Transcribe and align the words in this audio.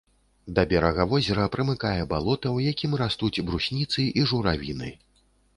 Да 0.59 0.61
берага 0.71 1.05
возера 1.11 1.45
прымыкае 1.57 2.01
балота, 2.13 2.47
у 2.61 2.65
якім 2.71 2.97
растуць 3.05 3.43
брусніцы 3.51 4.11
і 4.23 4.29
журавіны. 4.33 4.95